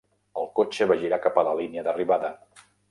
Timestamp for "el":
0.43-0.47